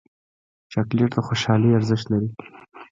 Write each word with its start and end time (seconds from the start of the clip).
چاکلېټ 0.71 1.11
د 1.15 1.17
خوشحالۍ 1.27 1.69
ارزښت 1.77 2.05
لري 2.11 2.29